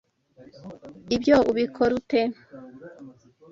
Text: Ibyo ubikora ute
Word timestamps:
Ibyo 1.15 1.35
ubikora 1.51 1.91
ute 1.99 2.21